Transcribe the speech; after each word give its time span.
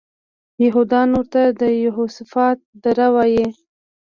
یهودان 0.65 1.07
ورته 1.13 1.41
د 1.59 1.61
یهوسفات 1.83 2.57
دره 2.83 3.07
وایي. 3.15 3.45